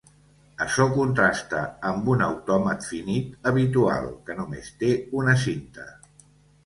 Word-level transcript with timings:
Açò 0.63 0.85
contrasta 0.93 1.59
amb 1.91 2.09
un 2.15 2.23
autòmat 2.29 2.87
finit 2.93 3.47
habitual, 3.53 4.09
que 4.31 4.41
només 4.41 4.73
té 4.81 4.91
una 5.21 5.37
cinta. 5.47 5.87